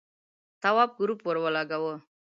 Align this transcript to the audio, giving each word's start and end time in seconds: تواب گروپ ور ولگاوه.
تواب 0.61 0.89
گروپ 0.99 1.19
ور 1.25 1.37
ولگاوه. 1.43 1.95